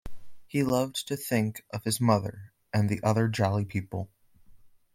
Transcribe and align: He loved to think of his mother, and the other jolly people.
He 0.47 0.63
loved 0.63 1.07
to 1.09 1.15
think 1.15 1.63
of 1.71 1.83
his 1.83 2.01
mother, 2.01 2.53
and 2.73 2.89
the 2.89 3.03
other 3.03 3.27
jolly 3.27 3.65
people. 3.65 4.09